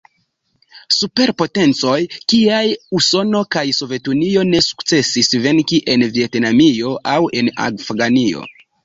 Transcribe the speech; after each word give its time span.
Superpotencoj 0.93 1.97
kiaj 2.33 2.61
Usono 2.99 3.41
kaj 3.55 3.63
Sovetunio 3.81 4.47
ne 4.53 4.63
sukcesis 4.69 5.29
venki 5.45 5.81
en 5.95 6.05
Vjetnamio 6.17 6.95
aŭ 7.13 7.19
en 7.43 7.53
Afganio. 7.69 8.49